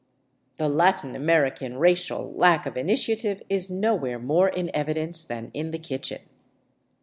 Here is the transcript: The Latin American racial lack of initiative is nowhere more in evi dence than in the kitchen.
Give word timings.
The 0.57 0.67
Latin 0.67 1.15
American 1.15 1.77
racial 1.77 2.33
lack 2.33 2.65
of 2.65 2.75
initiative 2.75 3.43
is 3.49 3.69
nowhere 3.69 4.17
more 4.17 4.49
in 4.49 4.71
evi 4.73 4.95
dence 4.95 5.23
than 5.23 5.51
in 5.53 5.69
the 5.69 5.77
kitchen. 5.77 6.21